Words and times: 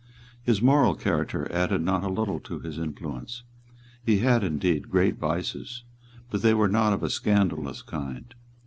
His 0.41 0.63
moral 0.63 0.95
character 0.95 1.47
added 1.51 1.83
not 1.83 2.03
a 2.03 2.09
little 2.09 2.39
to 2.39 2.57
his 2.59 2.79
influence. 2.79 3.43
He 4.03 4.17
had 4.17 4.43
indeed 4.43 4.89
great 4.89 5.19
vices; 5.19 5.83
but 6.31 6.41
they 6.41 6.55
were 6.55 6.67
not 6.69 6.91
of 6.91 7.03
a 7.03 7.09
scandalous 7.11 7.83
kind. 7.83 8.33